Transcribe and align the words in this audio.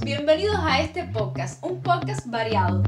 bienvenidos 0.00 0.58
a 0.58 0.80
este 0.80 1.04
podcast, 1.04 1.64
un 1.64 1.80
podcast 1.80 2.26
variado. 2.26 2.82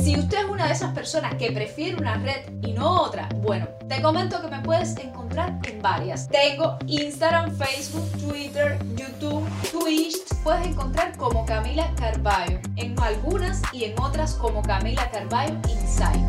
Si 0.00 0.16
usted 0.16 0.38
es 0.38 0.44
una 0.48 0.66
de 0.68 0.72
esas 0.72 0.94
personas 0.94 1.34
que 1.34 1.50
prefiere 1.50 1.96
una 1.96 2.14
red 2.14 2.48
y 2.62 2.74
no 2.74 3.02
otra, 3.02 3.28
bueno, 3.42 3.66
te 3.88 4.00
comento 4.00 4.40
que 4.40 4.46
me 4.46 4.60
puedes 4.60 4.96
encontrar 4.98 5.58
en 5.64 5.82
varias. 5.82 6.28
Tengo 6.28 6.78
Instagram, 6.86 7.50
Facebook, 7.56 8.08
Twitter, 8.20 8.78
YouTube, 8.94 9.44
Twitch. 9.72 10.14
Puedes 10.44 10.68
encontrar 10.68 11.16
como 11.16 11.44
Camila 11.44 11.92
Carballo 11.96 12.60
en 12.76 12.94
algunas 13.00 13.62
y 13.72 13.86
en 13.86 13.98
otras 14.00 14.34
como 14.34 14.62
Camila 14.62 15.10
Carballo 15.10 15.54
Inside. 15.68 16.28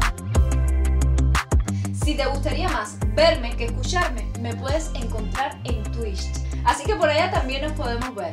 Si 1.94 2.16
te 2.16 2.26
gustaría 2.26 2.68
más 2.70 2.98
verme 3.14 3.56
que 3.56 3.66
escucharme, 3.66 4.26
me 4.40 4.56
puedes 4.56 4.90
encontrar 4.96 5.56
en 5.66 5.84
Twitch. 5.92 6.39
Así 6.70 6.84
que 6.84 6.96
por 6.96 7.10
allá 7.10 7.32
también 7.32 7.64
nos 7.64 7.72
podemos 7.72 8.14
ver. 8.14 8.32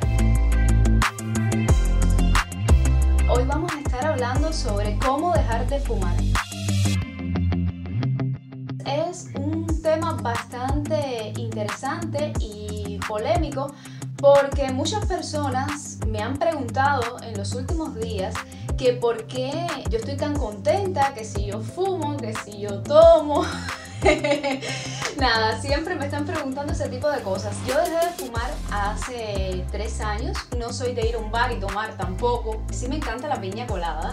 Hoy 3.31 3.45
vamos 3.47 3.73
a 3.73 3.79
estar 3.81 4.05
hablando 4.05 4.53
sobre 4.53 4.99
cómo 4.99 5.33
dejar 5.33 5.67
de 5.67 5.81
fumar. 5.81 6.15
Es 8.85 9.31
un 9.37 9.67
tema 9.83 10.19
bastante 10.21 11.33
interesante 11.39 12.35
y 12.39 12.99
polémico 13.09 13.73
porque 14.19 14.71
muchas 14.71 15.07
personas 15.07 16.01
me 16.07 16.21
han 16.21 16.37
preguntado 16.37 17.17
en 17.23 17.39
los 17.39 17.55
últimos 17.55 17.95
días 17.95 18.35
que 18.77 18.93
por 18.93 19.27
qué 19.27 19.67
yo 19.89 19.97
estoy 19.97 20.19
tan 20.19 20.37
contenta, 20.37 21.15
que 21.15 21.25
si 21.25 21.47
yo 21.47 21.63
fumo, 21.63 22.19
que 22.19 22.35
si 22.35 22.59
yo 22.59 22.83
tomo. 22.83 23.47
Nada, 25.17 25.61
siempre 25.61 25.95
me 25.95 26.05
están 26.05 26.27
preguntando 26.27 26.73
ese 26.73 26.89
tipo 26.89 27.11
de 27.11 27.21
cosas. 27.23 27.57
Yo 27.67 27.77
dejé 27.79 28.07
de 28.07 28.13
fumar 28.13 28.51
hace 28.71 29.65
tres 29.71 30.01
años. 30.01 30.37
No 30.57 30.73
soy 30.73 30.95
de 30.95 31.09
ir 31.09 31.15
a 31.15 31.19
un 31.19 31.31
bar 31.31 31.53
y 31.53 31.61
tomar 31.61 31.97
tampoco. 31.97 32.63
Sí 32.71 32.89
me 32.89 32.97
encanta 32.97 33.29
la 33.29 33.41
piña 33.41 33.67
colada. 33.67 34.13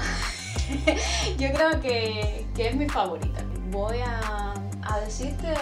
Yo 1.37 1.51
creo 1.53 1.81
que, 1.81 2.45
que, 2.55 2.69
es 2.69 2.75
mi 2.75 2.87
favorita. 2.87 3.43
Voy 3.69 3.99
a, 3.99 4.53
a 4.83 4.99
decirte 5.01 5.53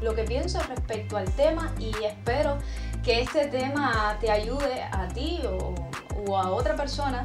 lo 0.00 0.14
que 0.14 0.24
pienso 0.24 0.60
respecto 0.62 1.16
al 1.16 1.30
tema 1.32 1.72
y 1.78 1.92
espero 2.04 2.58
que 3.04 3.20
este 3.20 3.46
tema 3.46 4.16
te 4.20 4.30
ayude 4.30 4.82
a 4.82 5.08
ti 5.08 5.40
o, 5.46 5.74
o 6.26 6.38
a 6.38 6.50
otra 6.50 6.74
persona 6.74 7.24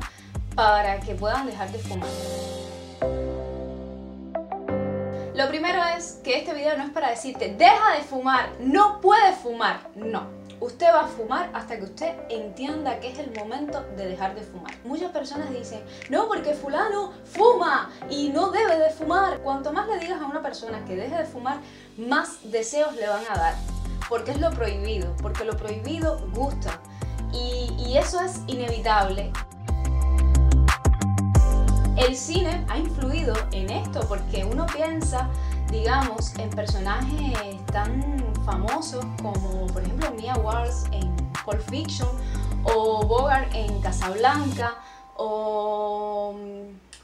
para 0.55 0.99
que 0.99 1.15
puedan 1.15 1.47
dejar 1.47 1.71
de 1.71 1.79
fumar. 1.79 2.09
Lo 5.39 5.47
primero 5.47 5.81
es 5.97 6.19
que 6.21 6.37
este 6.37 6.53
video 6.53 6.77
no 6.77 6.83
es 6.83 6.89
para 6.89 7.11
decirte, 7.11 7.55
deja 7.57 7.93
de 7.95 8.03
fumar, 8.03 8.49
no 8.59 8.99
puedes 8.99 9.37
fumar. 9.37 9.89
No, 9.95 10.27
usted 10.59 10.87
va 10.87 11.05
a 11.05 11.07
fumar 11.07 11.49
hasta 11.53 11.77
que 11.77 11.85
usted 11.85 12.13
entienda 12.27 12.99
que 12.99 13.07
es 13.09 13.19
el 13.19 13.31
momento 13.33 13.81
de 13.95 14.09
dejar 14.09 14.35
de 14.35 14.41
fumar. 14.41 14.73
Muchas 14.83 15.13
personas 15.13 15.49
dicen, 15.51 15.81
no, 16.09 16.27
porque 16.27 16.55
fulano 16.55 17.13
fuma 17.23 17.89
y 18.09 18.27
no 18.27 18.51
debe 18.51 18.79
de 18.79 18.89
fumar. 18.89 19.39
Cuanto 19.39 19.71
más 19.71 19.87
le 19.87 19.99
digas 19.99 20.19
a 20.19 20.25
una 20.25 20.41
persona 20.41 20.83
que 20.83 20.97
deje 20.97 21.15
de 21.15 21.23
fumar, 21.23 21.59
más 21.95 22.39
deseos 22.51 22.93
le 22.97 23.07
van 23.07 23.23
a 23.29 23.35
dar. 23.37 23.53
Porque 24.09 24.31
es 24.31 24.41
lo 24.41 24.49
prohibido, 24.49 25.15
porque 25.21 25.45
lo 25.45 25.55
prohibido 25.55 26.19
gusta. 26.33 26.81
Y, 27.31 27.73
y 27.87 27.97
eso 27.97 28.19
es 28.19 28.41
inevitable. 28.47 29.31
El 31.99 32.15
cine 32.15 32.65
ha 32.69 32.77
influido 32.77 33.33
en 33.51 33.69
esto 33.69 33.99
porque 34.07 34.45
uno 34.45 34.65
piensa, 34.73 35.29
digamos, 35.69 36.33
en 36.35 36.49
personajes 36.49 37.65
tan 37.73 38.23
famosos 38.45 39.05
como, 39.21 39.67
por 39.67 39.83
ejemplo, 39.83 40.09
Mia 40.11 40.33
Wars 40.35 40.85
en 40.93 41.13
Pulp 41.43 41.59
Fiction 41.69 42.07
o 42.63 43.05
Bogart 43.05 43.53
en 43.53 43.81
Casablanca 43.81 44.77
o 45.17 46.35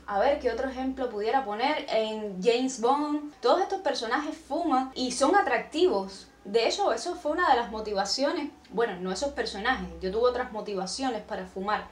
a 0.08 0.20
ver 0.20 0.40
qué 0.40 0.50
otro 0.50 0.70
ejemplo 0.70 1.10
pudiera 1.10 1.44
poner 1.44 1.86
en 1.90 2.42
James 2.42 2.80
Bond. 2.80 3.34
Todos 3.42 3.62
estos 3.64 3.82
personajes 3.82 4.36
fuman 4.38 4.92
y 4.96 5.12
son 5.12 5.36
atractivos. 5.36 6.30
De 6.46 6.70
hecho, 6.70 6.94
eso 6.94 7.16
fue 7.16 7.34
una 7.34 7.50
de 7.50 7.58
las 7.58 7.70
motivaciones. 7.70 8.50
Bueno, 8.70 8.96
no 9.02 9.12
esos 9.12 9.34
personajes, 9.34 9.90
yo 10.00 10.10
tuve 10.10 10.30
otras 10.30 10.54
motivaciones 10.54 11.22
para 11.22 11.46
fumar 11.46 11.86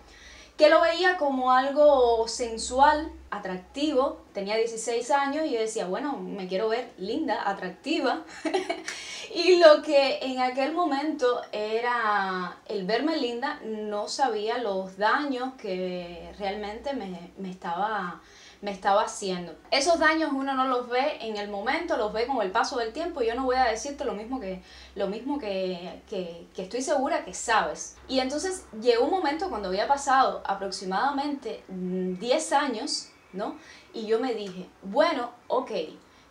que 0.57 0.69
lo 0.69 0.81
veía 0.81 1.17
como 1.17 1.51
algo 1.51 2.27
sensual, 2.27 3.11
atractivo. 3.31 4.21
Tenía 4.33 4.55
16 4.55 5.09
años 5.11 5.45
y 5.45 5.51
yo 5.51 5.59
decía, 5.59 5.87
bueno, 5.87 6.17
me 6.17 6.47
quiero 6.47 6.69
ver 6.69 6.91
linda, 6.97 7.49
atractiva. 7.49 8.23
y 9.33 9.57
lo 9.57 9.81
que 9.81 10.19
en 10.21 10.39
aquel 10.39 10.73
momento 10.73 11.41
era 11.51 12.57
el 12.67 12.85
verme 12.85 13.17
linda, 13.17 13.59
no 13.65 14.07
sabía 14.07 14.59
los 14.59 14.97
daños 14.97 15.55
que 15.55 16.31
realmente 16.37 16.93
me, 16.93 17.31
me 17.37 17.49
estaba 17.49 18.21
me 18.63 18.71
estaba 18.71 19.03
haciendo. 19.03 19.53
Esos 19.71 19.99
daños 19.99 20.31
uno 20.33 20.53
no 20.53 20.65
los 20.65 20.87
ve 20.87 21.17
en 21.19 21.35
el 21.35 21.49
momento, 21.49 21.97
los 21.97 22.13
ve 22.13 22.25
con 22.25 22.41
el 22.41 22.49
paso 22.49 22.77
del 22.77 22.93
tiempo. 22.93 23.21
Yo 23.21 23.35
no 23.35 23.43
voy 23.43 23.57
a 23.57 23.65
decirte 23.65 24.05
lo 24.05 24.13
mismo 24.13 24.39
que, 24.39 24.63
lo 24.95 25.07
mismo 25.07 25.37
que, 25.37 26.01
que, 26.09 26.47
estoy 26.55 26.81
segura 26.81 27.25
que 27.25 27.33
sabes. 27.33 27.97
Y 28.07 28.19
entonces 28.19 28.65
llegó 28.79 29.03
un 29.03 29.11
momento 29.11 29.49
cuando 29.49 29.67
había 29.67 29.85
pasado 29.85 30.41
aproximadamente 30.45 31.61
10 31.67 32.17
mm, 32.51 32.55
años, 32.55 33.09
¿no? 33.33 33.57
Y 33.93 34.05
yo 34.05 34.21
me 34.21 34.33
dije, 34.33 34.69
bueno, 34.81 35.31
ok, 35.49 35.71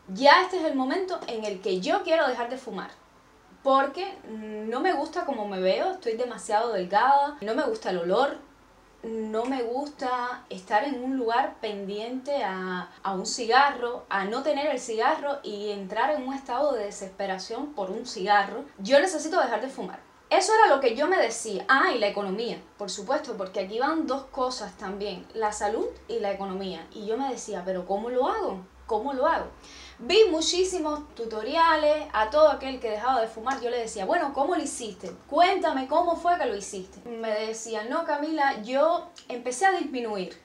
ya 0.08 0.40
este 0.40 0.56
es 0.56 0.64
el 0.64 0.74
momento 0.74 1.20
en 1.26 1.44
el 1.44 1.60
que 1.60 1.82
yo 1.82 2.02
quiero 2.02 2.26
dejar 2.26 2.48
de 2.48 2.56
fumar 2.56 2.90
porque 3.62 4.18
no 4.24 4.80
me 4.80 4.92
gusta 4.92 5.24
como 5.24 5.46
me 5.46 5.60
veo, 5.60 5.92
estoy 5.92 6.14
demasiado 6.14 6.72
delgada, 6.72 7.36
no 7.42 7.54
me 7.54 7.62
gusta 7.62 7.90
el 7.90 7.98
olor, 7.98 8.38
no 9.02 9.44
me 9.44 9.62
gusta 9.62 10.44
estar 10.48 10.84
en 10.84 11.02
un 11.02 11.16
lugar 11.16 11.56
pendiente 11.60 12.42
a, 12.44 12.88
un 13.14 13.26
cigarro, 13.26 14.04
a 14.08 14.24
no 14.24 14.42
tener 14.42 14.66
el 14.66 14.78
cigarro 14.78 15.38
y 15.42 15.70
entrar 15.70 16.10
en 16.10 16.26
un 16.26 16.34
estado 16.34 16.72
de 16.72 16.84
desesperación 16.84 17.74
por 17.74 17.90
un 17.90 18.06
cigarro. 18.06 18.64
Yo 18.78 19.00
necesito 19.00 19.40
dejar 19.40 19.60
de 19.60 19.68
fumar. 19.68 20.00
Eso 20.30 20.52
era 20.54 20.74
lo 20.74 20.80
que 20.80 20.96
yo 20.96 21.08
me 21.08 21.18
decía. 21.18 21.66
Ah, 21.68 21.92
y 21.94 21.98
la 21.98 22.08
economía, 22.08 22.62
por 22.78 22.90
supuesto, 22.90 23.36
porque 23.36 23.60
aquí 23.60 23.78
van 23.78 24.06
dos 24.06 24.24
cosas 24.24 24.76
también, 24.78 25.26
la 25.34 25.52
salud 25.52 25.86
y 26.08 26.20
la 26.20 26.32
economía. 26.32 26.86
Y 26.92 27.04
yo 27.06 27.18
me 27.18 27.28
decía, 27.28 27.62
pero 27.66 27.84
¿cómo 27.84 28.08
lo 28.08 28.28
hago? 28.28 28.64
¿Cómo 28.92 29.14
lo 29.14 29.26
hago? 29.26 29.46
Vi 30.00 30.26
muchísimos 30.30 31.14
tutoriales, 31.14 32.06
a 32.12 32.28
todo 32.28 32.50
aquel 32.50 32.78
que 32.78 32.90
dejaba 32.90 33.22
de 33.22 33.26
fumar 33.26 33.58
yo 33.62 33.70
le 33.70 33.78
decía, 33.78 34.04
bueno, 34.04 34.34
¿cómo 34.34 34.54
lo 34.54 34.62
hiciste? 34.62 35.10
Cuéntame 35.30 35.88
cómo 35.88 36.14
fue 36.14 36.36
que 36.36 36.44
lo 36.44 36.54
hiciste. 36.54 37.00
Me 37.08 37.30
decía, 37.30 37.84
no 37.84 38.04
Camila, 38.04 38.60
yo 38.60 39.08
empecé 39.30 39.64
a 39.64 39.72
disminuir. 39.72 40.38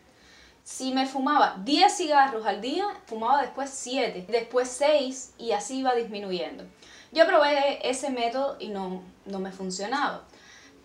Si 0.64 0.94
me 0.94 1.06
fumaba 1.06 1.58
10 1.66 1.94
cigarros 1.94 2.46
al 2.46 2.62
día, 2.62 2.88
fumaba 3.06 3.42
después 3.42 3.70
7, 3.70 4.28
después 4.30 4.70
6 4.70 5.34
y 5.38 5.52
así 5.52 5.80
iba 5.80 5.94
disminuyendo. 5.94 6.64
Yo 7.12 7.28
probé 7.28 7.86
ese 7.90 8.12
método 8.12 8.56
y 8.60 8.70
no, 8.70 9.04
no 9.26 9.40
me 9.40 9.52
funcionaba. 9.52 10.24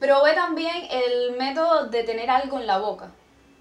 Probé 0.00 0.34
también 0.34 0.88
el 0.90 1.36
método 1.38 1.86
de 1.86 2.02
tener 2.02 2.28
algo 2.28 2.58
en 2.58 2.66
la 2.66 2.78
boca 2.78 3.12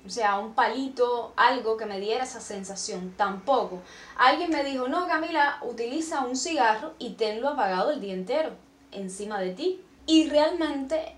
o 0.05 0.09
sea, 0.09 0.39
un 0.39 0.53
palito, 0.53 1.33
algo 1.35 1.77
que 1.77 1.85
me 1.85 1.99
diera 1.99 2.23
esa 2.23 2.41
sensación, 2.41 3.13
tampoco. 3.17 3.81
Alguien 4.17 4.49
me 4.49 4.63
dijo, 4.63 4.87
no, 4.87 5.07
Camila, 5.07 5.59
utiliza 5.61 6.21
un 6.25 6.35
cigarro 6.35 6.93
y 6.97 7.13
tenlo 7.13 7.49
apagado 7.49 7.91
el 7.91 8.01
día 8.01 8.13
entero, 8.13 8.51
encima 8.91 9.39
de 9.39 9.53
ti. 9.53 9.83
Y 10.07 10.29
realmente 10.29 11.15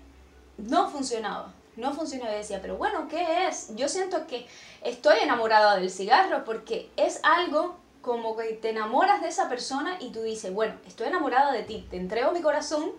no 0.58 0.90
funcionaba, 0.90 1.52
no 1.76 1.94
funcionaba. 1.94 2.34
Y 2.34 2.38
decía, 2.38 2.60
pero 2.60 2.76
bueno, 2.76 3.08
¿qué 3.08 3.46
es? 3.46 3.74
Yo 3.74 3.88
siento 3.88 4.26
que 4.26 4.46
estoy 4.82 5.18
enamorada 5.22 5.76
del 5.76 5.90
cigarro 5.90 6.44
porque 6.44 6.90
es 6.96 7.20
algo 7.22 7.76
como 8.02 8.36
que 8.36 8.52
te 8.52 8.70
enamoras 8.70 9.22
de 9.22 9.28
esa 9.28 9.48
persona 9.48 9.96
y 9.98 10.10
tú 10.10 10.22
dices, 10.22 10.52
bueno, 10.52 10.74
estoy 10.86 11.06
enamorada 11.08 11.52
de 11.52 11.62
ti, 11.62 11.86
te 11.90 11.96
entrego 11.96 12.32
mi 12.32 12.42
corazón, 12.42 12.92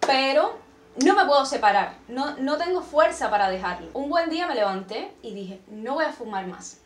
pero 0.00 0.56
no 1.04 1.14
me 1.14 1.26
puedo 1.26 1.44
separar, 1.44 1.96
no, 2.08 2.36
no 2.38 2.56
tengo 2.56 2.82
fuerza 2.82 3.30
para 3.30 3.50
dejarlo. 3.50 3.88
Un 3.92 4.08
buen 4.08 4.30
día 4.30 4.46
me 4.46 4.54
levanté 4.54 5.12
y 5.22 5.34
dije, 5.34 5.60
no 5.68 5.94
voy 5.94 6.04
a 6.04 6.12
fumar 6.12 6.46
más. 6.46 6.78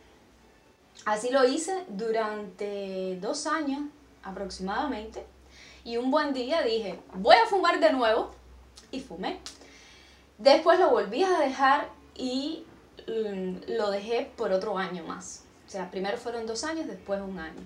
Así 1.05 1.29
lo 1.29 1.45
hice 1.45 1.85
durante 1.87 3.17
dos 3.21 3.47
años 3.47 3.81
aproximadamente. 4.23 5.25
Y 5.83 5.97
un 5.97 6.11
buen 6.11 6.33
día 6.33 6.61
dije, 6.61 6.99
voy 7.13 7.35
a 7.35 7.47
fumar 7.47 7.79
de 7.79 7.91
nuevo. 7.93 8.31
Y 8.91 8.99
fumé. 8.99 9.39
Después 10.37 10.79
lo 10.79 10.89
volví 10.89 11.23
a 11.23 11.39
dejar 11.39 11.87
y 12.15 12.65
mm, 13.07 13.71
lo 13.77 13.89
dejé 13.89 14.31
por 14.35 14.51
otro 14.51 14.77
año 14.77 15.03
más. 15.03 15.43
O 15.67 15.71
sea, 15.71 15.89
primero 15.89 16.17
fueron 16.17 16.45
dos 16.45 16.63
años, 16.65 16.87
después 16.87 17.21
un 17.21 17.39
año 17.39 17.61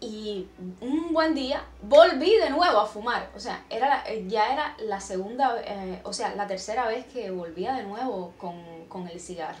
y 0.00 0.46
un 0.80 1.12
buen 1.12 1.34
día 1.34 1.64
volví 1.82 2.36
de 2.36 2.50
nuevo 2.50 2.78
a 2.78 2.86
fumar. 2.86 3.30
O 3.34 3.40
sea, 3.40 3.64
era 3.70 4.04
ya 4.26 4.52
era 4.52 4.76
la 4.80 5.00
segunda, 5.00 5.56
eh, 5.64 6.00
o 6.04 6.12
sea, 6.12 6.34
la 6.34 6.46
tercera 6.46 6.86
vez 6.86 7.06
que 7.06 7.30
volvía 7.30 7.74
de 7.74 7.84
nuevo 7.84 8.34
con, 8.38 8.62
con 8.88 9.08
el 9.08 9.20
cigarro. 9.20 9.58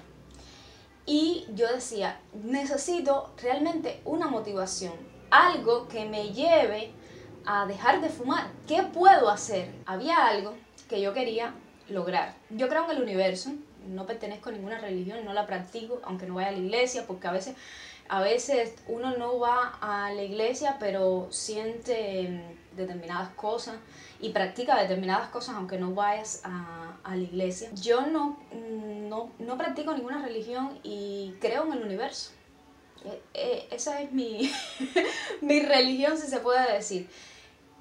Y 1.06 1.46
yo 1.54 1.72
decía, 1.72 2.20
necesito 2.32 3.32
realmente 3.40 4.00
una 4.04 4.26
motivación, 4.26 4.94
algo 5.30 5.86
que 5.86 6.04
me 6.04 6.30
lleve 6.30 6.90
a 7.46 7.64
dejar 7.66 8.00
de 8.00 8.08
fumar. 8.08 8.48
¿Qué 8.66 8.82
puedo 8.82 9.30
hacer? 9.30 9.72
Había 9.86 10.26
algo 10.26 10.54
que 10.88 11.00
yo 11.00 11.14
quería 11.14 11.54
lograr. 11.88 12.34
Yo 12.50 12.68
creo 12.68 12.84
en 12.84 12.96
el 12.96 13.02
universo, 13.02 13.52
no 13.88 14.04
pertenezco 14.04 14.48
a 14.48 14.52
ninguna 14.52 14.78
religión, 14.78 15.24
no 15.24 15.32
la 15.32 15.46
practico, 15.46 16.00
aunque 16.04 16.26
no 16.26 16.34
vaya 16.34 16.48
a 16.48 16.52
la 16.52 16.58
iglesia, 16.58 17.06
porque 17.06 17.28
a 17.28 17.32
veces, 17.32 17.54
a 18.08 18.20
veces 18.20 18.74
uno 18.88 19.16
no 19.16 19.38
va 19.38 19.78
a 19.80 20.12
la 20.12 20.22
iglesia, 20.22 20.76
pero 20.78 21.28
siente 21.30 22.28
mm, 22.28 22.76
determinadas 22.76 23.30
cosas 23.30 23.76
y 24.20 24.30
practica 24.30 24.80
determinadas 24.80 25.28
cosas 25.28 25.56
aunque 25.56 25.78
no 25.78 25.94
vayas 25.94 26.40
a, 26.44 26.96
a 27.02 27.16
la 27.16 27.22
iglesia. 27.22 27.70
Yo 27.74 28.06
no, 28.06 28.38
mm, 28.52 29.08
no, 29.08 29.30
no 29.38 29.56
practico 29.56 29.94
ninguna 29.94 30.24
religión 30.24 30.78
y 30.82 31.34
creo 31.40 31.64
en 31.64 31.72
el 31.72 31.82
universo. 31.82 32.32
E, 33.04 33.22
e, 33.34 33.68
esa 33.70 34.00
es 34.00 34.12
mi, 34.12 34.50
mi 35.40 35.60
religión, 35.60 36.18
si 36.18 36.26
se 36.26 36.40
puede 36.40 36.72
decir. 36.72 37.08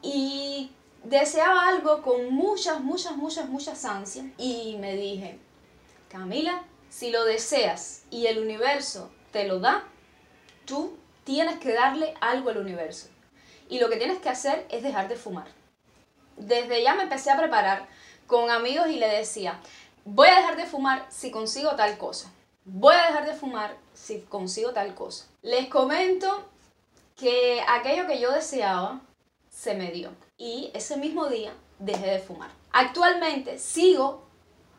Y 0.01 0.71
deseaba 1.03 1.67
algo 1.67 2.01
con 2.01 2.33
muchas, 2.33 2.81
muchas, 2.81 3.15
muchas, 3.15 3.49
muchas 3.49 3.85
ansias 3.85 4.25
y 4.37 4.77
me 4.79 4.95
dije, 4.95 5.39
Camila, 6.09 6.63
si 6.89 7.11
lo 7.11 7.25
deseas 7.25 8.03
y 8.09 8.27
el 8.27 8.39
universo 8.39 9.11
te 9.31 9.47
lo 9.47 9.59
da, 9.59 9.83
tú 10.65 10.97
tienes 11.23 11.59
que 11.59 11.73
darle 11.73 12.13
algo 12.21 12.49
al 12.49 12.57
universo. 12.57 13.07
Y 13.69 13.79
lo 13.79 13.89
que 13.89 13.97
tienes 13.97 14.19
que 14.19 14.29
hacer 14.29 14.65
es 14.69 14.83
dejar 14.83 15.07
de 15.07 15.15
fumar. 15.15 15.47
Desde 16.37 16.83
ya 16.83 16.95
me 16.95 17.03
empecé 17.03 17.31
a 17.31 17.37
preparar 17.37 17.87
con 18.27 18.49
amigos 18.49 18.87
y 18.89 18.97
le 18.97 19.07
decía, 19.07 19.59
voy 20.03 20.27
a 20.27 20.35
dejar 20.35 20.55
de 20.55 20.65
fumar 20.65 21.05
si 21.09 21.31
consigo 21.31 21.75
tal 21.75 21.97
cosa. 21.97 22.31
Voy 22.65 22.95
a 22.95 23.07
dejar 23.07 23.25
de 23.25 23.33
fumar 23.33 23.75
si 23.93 24.21
consigo 24.21 24.71
tal 24.71 24.93
cosa. 24.95 25.25
Les 25.41 25.67
comento 25.67 26.45
que 27.15 27.63
aquello 27.67 28.07
que 28.07 28.19
yo 28.19 28.31
deseaba 28.31 29.01
se 29.49 29.75
me 29.75 29.91
dio. 29.91 30.11
Y 30.37 30.71
ese 30.73 30.97
mismo 30.97 31.27
día 31.27 31.53
dejé 31.79 32.07
de 32.07 32.19
fumar. 32.19 32.49
Actualmente 32.71 33.57
sigo 33.57 34.23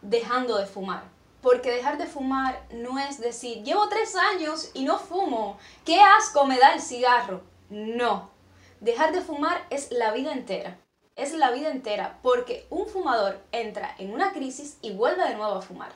dejando 0.02 0.58
de 0.58 0.66
fumar. 0.66 1.04
Porque 1.46 1.70
dejar 1.70 1.96
de 1.96 2.06
fumar 2.06 2.60
no 2.72 2.98
es 2.98 3.20
decir, 3.20 3.62
llevo 3.62 3.88
tres 3.88 4.16
años 4.16 4.72
y 4.74 4.82
no 4.82 4.98
fumo. 4.98 5.58
¿Qué 5.84 6.00
asco 6.00 6.44
me 6.44 6.58
da 6.58 6.74
el 6.74 6.82
cigarro? 6.82 7.40
No. 7.70 8.32
Dejar 8.80 9.12
de 9.12 9.20
fumar 9.20 9.64
es 9.70 9.92
la 9.92 10.10
vida 10.10 10.32
entera. 10.32 10.76
Es 11.14 11.34
la 11.34 11.52
vida 11.52 11.70
entera 11.70 12.18
porque 12.24 12.66
un 12.68 12.88
fumador 12.88 13.38
entra 13.52 13.94
en 13.98 14.12
una 14.12 14.32
crisis 14.32 14.78
y 14.82 14.90
vuelve 14.90 15.22
de 15.22 15.36
nuevo 15.36 15.54
a 15.54 15.62
fumar. 15.62 15.92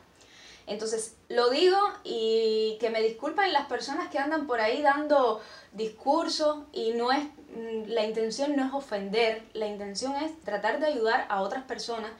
Entonces, 0.69 1.17
lo 1.29 1.50
digo 1.50 1.79
y 2.05 2.79
que 2.79 2.91
me 2.91 3.02
disculpen 3.02 3.52
las 3.52 3.67
personas 3.67 4.08
que 4.08 4.20
andan 4.20 4.47
por 4.47 4.61
ahí 4.61 4.82
dando 4.82 5.41
discursos 5.73 6.58
y 6.70 6.93
no 6.93 7.11
es, 7.11 7.25
mm, 7.25 7.88
la 7.88 8.05
intención 8.05 8.55
no 8.55 8.67
es 8.67 8.73
ofender, 8.73 9.43
la 9.55 9.67
intención 9.67 10.14
es 10.14 10.41
tratar 10.43 10.79
de 10.79 10.87
ayudar 10.87 11.26
a 11.29 11.43
otras 11.43 11.64
personas 11.64 12.12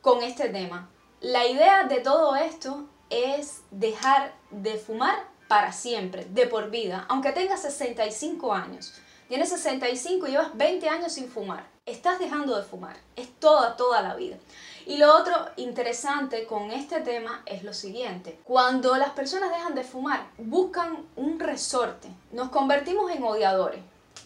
con 0.00 0.24
este 0.24 0.48
tema. 0.48 0.90
La 1.20 1.46
idea 1.46 1.84
de 1.84 2.00
todo 2.00 2.34
esto 2.34 2.86
es 3.10 3.60
dejar 3.70 4.32
de 4.50 4.78
fumar 4.78 5.22
para 5.48 5.70
siempre, 5.70 6.24
de 6.24 6.46
por 6.46 6.70
vida, 6.70 7.04
aunque 7.10 7.32
tengas 7.32 7.60
65 7.60 8.54
años. 8.54 8.94
Tienes 9.28 9.50
65 9.50 10.26
y 10.26 10.30
llevas 10.30 10.56
20 10.56 10.88
años 10.88 11.12
sin 11.12 11.28
fumar. 11.28 11.66
Estás 11.84 12.18
dejando 12.20 12.56
de 12.56 12.62
fumar. 12.62 12.96
Es 13.16 13.28
toda, 13.38 13.76
toda 13.76 14.00
la 14.00 14.14
vida. 14.14 14.38
Y 14.86 14.96
lo 14.96 15.14
otro 15.14 15.34
interesante 15.56 16.46
con 16.46 16.70
este 16.70 17.02
tema 17.02 17.42
es 17.44 17.64
lo 17.64 17.74
siguiente. 17.74 18.40
Cuando 18.44 18.96
las 18.96 19.10
personas 19.10 19.50
dejan 19.50 19.74
de 19.74 19.84
fumar, 19.84 20.26
buscan 20.38 21.04
un 21.16 21.38
resorte. 21.38 22.08
Nos 22.32 22.48
convertimos 22.48 23.12
en 23.12 23.22
odiadores. 23.24 23.80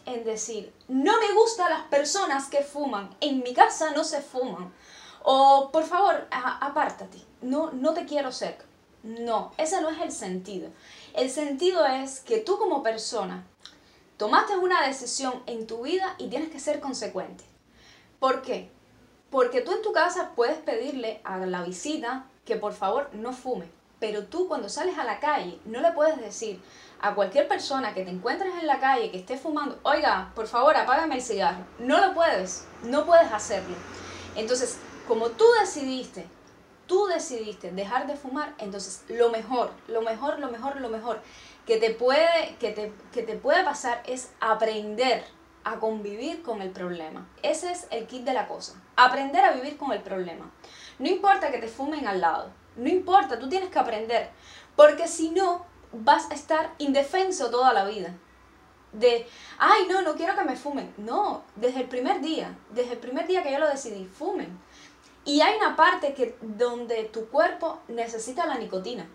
En 0.06 0.22
decir, 0.22 0.72
no 0.86 1.18
me 1.18 1.32
gustan 1.32 1.70
las 1.70 1.86
personas 1.86 2.46
que 2.46 2.62
fuman. 2.62 3.12
En 3.20 3.42
mi 3.42 3.52
casa 3.52 3.90
no 3.90 4.04
se 4.04 4.20
fuman. 4.22 4.72
O 5.26 5.70
por 5.72 5.84
favor, 5.84 6.28
apártate. 6.30 7.16
No, 7.40 7.72
no 7.72 7.94
te 7.94 8.04
quiero 8.04 8.30
cerca. 8.30 8.66
No, 9.02 9.52
ese 9.56 9.80
no 9.80 9.88
es 9.88 10.00
el 10.02 10.12
sentido. 10.12 10.68
El 11.14 11.30
sentido 11.30 11.86
es 11.86 12.20
que 12.20 12.38
tú 12.38 12.58
como 12.58 12.82
persona 12.82 13.42
tomaste 14.18 14.58
una 14.58 14.86
decisión 14.86 15.42
en 15.46 15.66
tu 15.66 15.82
vida 15.82 16.14
y 16.18 16.28
tienes 16.28 16.50
que 16.50 16.60
ser 16.60 16.78
consecuente. 16.78 17.42
¿Por 18.20 18.42
qué? 18.42 18.70
Porque 19.30 19.62
tú 19.62 19.72
en 19.72 19.80
tu 19.80 19.92
casa 19.92 20.32
puedes 20.36 20.58
pedirle 20.58 21.22
a 21.24 21.38
la 21.38 21.62
visita 21.62 22.26
que 22.44 22.56
por 22.56 22.74
favor 22.74 23.08
no 23.14 23.32
fume, 23.32 23.70
pero 23.98 24.24
tú 24.26 24.46
cuando 24.46 24.68
sales 24.68 24.98
a 24.98 25.04
la 25.04 25.20
calle 25.20 25.58
no 25.64 25.80
le 25.80 25.92
puedes 25.92 26.20
decir 26.20 26.62
a 27.00 27.14
cualquier 27.14 27.48
persona 27.48 27.94
que 27.94 28.04
te 28.04 28.10
encuentres 28.10 28.52
en 28.60 28.66
la 28.66 28.78
calle 28.78 29.10
que 29.10 29.18
esté 29.18 29.38
fumando, 29.38 29.78
oiga, 29.84 30.32
por 30.34 30.46
favor 30.46 30.76
apágame 30.76 31.16
el 31.16 31.22
cigarro. 31.22 31.64
No 31.78 31.98
lo 31.98 32.12
puedes, 32.12 32.66
no 32.82 33.06
puedes 33.06 33.32
hacerlo. 33.32 33.74
Entonces, 34.36 34.78
como 35.06 35.30
tú 35.30 35.44
decidiste, 35.60 36.26
tú 36.86 37.06
decidiste 37.06 37.70
dejar 37.72 38.06
de 38.06 38.16
fumar, 38.16 38.54
entonces 38.58 39.04
lo 39.08 39.30
mejor, 39.30 39.70
lo 39.88 40.02
mejor, 40.02 40.38
lo 40.38 40.50
mejor, 40.50 40.80
lo 40.80 40.88
mejor 40.88 41.20
que 41.66 41.78
te 41.78 41.90
puede, 41.90 42.56
que 42.60 42.72
te, 42.72 42.92
que 43.12 43.22
te 43.22 43.36
puede 43.36 43.64
pasar 43.64 44.02
es 44.06 44.30
aprender 44.40 45.24
a 45.64 45.78
convivir 45.80 46.42
con 46.42 46.60
el 46.62 46.70
problema. 46.70 47.26
Ese 47.42 47.72
es 47.72 47.86
el 47.90 48.06
kit 48.06 48.24
de 48.24 48.34
la 48.34 48.46
cosa. 48.46 48.74
Aprender 48.96 49.44
a 49.44 49.52
vivir 49.52 49.76
con 49.76 49.92
el 49.92 50.02
problema. 50.02 50.50
No 50.98 51.08
importa 51.08 51.50
que 51.50 51.58
te 51.58 51.68
fumen 51.68 52.06
al 52.06 52.20
lado. 52.20 52.50
No 52.76 52.88
importa, 52.88 53.38
tú 53.38 53.48
tienes 53.48 53.70
que 53.70 53.78
aprender. 53.78 54.30
Porque 54.76 55.08
si 55.08 55.30
no, 55.30 55.64
vas 55.92 56.30
a 56.30 56.34
estar 56.34 56.74
indefenso 56.78 57.50
toda 57.50 57.72
la 57.72 57.86
vida. 57.86 58.14
De, 58.92 59.26
ay, 59.58 59.86
no, 59.88 60.02
no 60.02 60.14
quiero 60.14 60.36
que 60.36 60.44
me 60.44 60.56
fumen. 60.56 60.92
No, 60.98 61.42
desde 61.56 61.80
el 61.80 61.88
primer 61.88 62.20
día, 62.20 62.56
desde 62.70 62.92
el 62.92 62.98
primer 62.98 63.26
día 63.26 63.42
que 63.42 63.52
yo 63.52 63.58
lo 63.58 63.68
decidí, 63.68 64.04
fumen. 64.04 64.60
Y 65.24 65.40
hay 65.40 65.56
una 65.56 65.76
parte 65.76 66.14
que, 66.14 66.36
donde 66.40 67.04
tu 67.04 67.28
cuerpo 67.28 67.80
necesita 67.88 68.46
la 68.46 68.58
nicotina. 68.58 69.08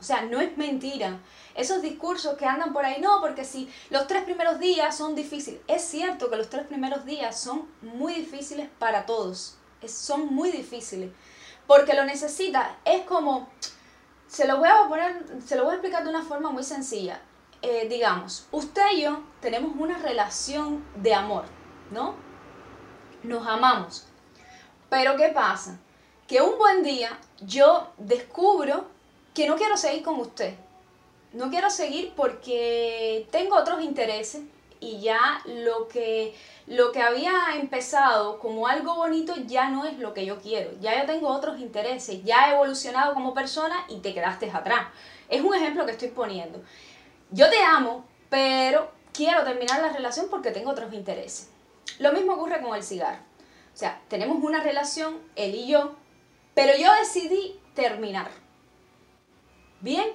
O 0.00 0.04
sea, 0.04 0.22
no 0.22 0.40
es 0.40 0.58
mentira. 0.58 1.20
Esos 1.54 1.80
discursos 1.80 2.36
que 2.36 2.44
andan 2.44 2.72
por 2.72 2.84
ahí, 2.84 3.00
no, 3.00 3.20
porque 3.20 3.44
si 3.44 3.72
los 3.88 4.08
tres 4.08 4.24
primeros 4.24 4.58
días 4.58 4.96
son 4.96 5.14
difíciles. 5.14 5.60
Es 5.68 5.82
cierto 5.82 6.28
que 6.28 6.36
los 6.36 6.50
tres 6.50 6.66
primeros 6.66 7.04
días 7.04 7.38
son 7.38 7.68
muy 7.82 8.14
difíciles 8.14 8.68
para 8.80 9.06
todos. 9.06 9.58
son 9.86 10.34
muy 10.34 10.50
difíciles. 10.50 11.12
Porque 11.68 11.94
lo 11.94 12.04
necesita. 12.04 12.78
Es 12.84 13.02
como, 13.02 13.48
se 14.26 14.48
lo 14.48 14.58
voy 14.58 14.68
a 14.68 14.88
poner, 14.88 15.24
se 15.46 15.54
lo 15.54 15.62
voy 15.62 15.72
a 15.72 15.74
explicar 15.74 16.02
de 16.02 16.10
una 16.10 16.24
forma 16.24 16.50
muy 16.50 16.64
sencilla. 16.64 17.20
Eh, 17.62 17.86
digamos, 17.88 18.48
usted 18.50 18.82
y 18.94 19.02
yo 19.02 19.22
tenemos 19.40 19.76
una 19.78 19.98
relación 19.98 20.84
de 20.96 21.14
amor, 21.14 21.44
¿no? 21.92 22.16
Nos 23.22 23.46
amamos. 23.46 24.08
Pero 24.92 25.16
¿qué 25.16 25.28
pasa? 25.28 25.78
Que 26.28 26.42
un 26.42 26.58
buen 26.58 26.82
día 26.82 27.18
yo 27.40 27.88
descubro 27.96 28.84
que 29.32 29.46
no 29.46 29.56
quiero 29.56 29.78
seguir 29.78 30.02
con 30.02 30.20
usted. 30.20 30.52
No 31.32 31.48
quiero 31.48 31.70
seguir 31.70 32.12
porque 32.14 33.26
tengo 33.30 33.56
otros 33.56 33.80
intereses 33.80 34.42
y 34.80 35.00
ya 35.00 35.40
lo 35.46 35.88
que, 35.88 36.36
lo 36.66 36.92
que 36.92 37.00
había 37.00 37.32
empezado 37.58 38.38
como 38.38 38.68
algo 38.68 38.94
bonito 38.96 39.34
ya 39.46 39.70
no 39.70 39.86
es 39.86 39.98
lo 39.98 40.12
que 40.12 40.26
yo 40.26 40.38
quiero. 40.40 40.72
Ya 40.82 41.00
yo 41.00 41.06
tengo 41.06 41.28
otros 41.28 41.58
intereses, 41.58 42.22
ya 42.22 42.50
he 42.50 42.54
evolucionado 42.54 43.14
como 43.14 43.32
persona 43.32 43.86
y 43.88 44.00
te 44.00 44.12
quedaste 44.12 44.50
atrás. 44.50 44.88
Es 45.30 45.40
un 45.40 45.54
ejemplo 45.54 45.86
que 45.86 45.92
estoy 45.92 46.08
poniendo. 46.08 46.62
Yo 47.30 47.48
te 47.48 47.62
amo, 47.64 48.04
pero 48.28 48.90
quiero 49.14 49.42
terminar 49.42 49.80
la 49.80 49.90
relación 49.90 50.26
porque 50.28 50.50
tengo 50.50 50.70
otros 50.70 50.92
intereses. 50.92 51.48
Lo 51.98 52.12
mismo 52.12 52.34
ocurre 52.34 52.60
con 52.60 52.76
el 52.76 52.82
cigarro. 52.82 53.31
O 53.74 53.76
sea, 53.76 54.00
tenemos 54.08 54.42
una 54.42 54.62
relación, 54.62 55.18
él 55.36 55.54
y 55.54 55.68
yo, 55.68 55.94
pero 56.54 56.76
yo 56.76 56.92
decidí 57.00 57.58
terminar. 57.74 58.30
Bien, 59.80 60.06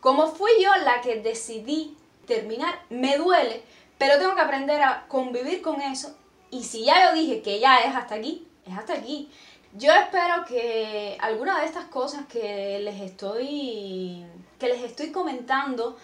como 0.00 0.28
fui 0.28 0.50
yo 0.62 0.74
la 0.84 1.00
que 1.00 1.20
decidí 1.20 1.96
terminar, 2.26 2.80
me 2.90 3.16
duele, 3.16 3.62
pero 3.98 4.18
tengo 4.18 4.34
que 4.34 4.40
aprender 4.40 4.82
a 4.82 5.06
convivir 5.08 5.62
con 5.62 5.80
eso. 5.80 6.16
Y 6.50 6.64
si 6.64 6.84
ya 6.84 7.06
yo 7.06 7.14
dije 7.14 7.42
que 7.42 7.58
ya 7.58 7.78
es 7.78 7.94
hasta 7.94 8.16
aquí, 8.16 8.46
es 8.66 8.76
hasta 8.76 8.94
aquí. 8.94 9.30
Yo 9.72 9.92
espero 9.92 10.44
que 10.46 11.16
alguna 11.20 11.60
de 11.60 11.66
estas 11.66 11.84
cosas 11.86 12.26
que 12.26 12.80
les 12.80 13.00
estoy, 13.00 14.24
que 14.58 14.68
les 14.68 14.82
estoy 14.82 15.12
comentando 15.12 15.96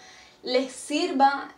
les 0.43 0.71
sirva 0.71 1.53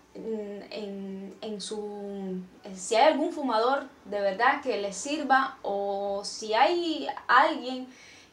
en, 0.72 1.36
en, 1.42 1.62
su... 1.62 2.42
Si 2.76 2.96
hay 2.96 3.14
algún 3.14 3.32
fumador 3.32 3.86
de 4.06 4.22
verdad 4.22 4.62
que 4.62 4.78
les 4.78 4.96
sirva 4.96 5.58
o 5.62 6.22
si 6.24 6.54
hay 6.54 7.08
alguien 7.28 7.88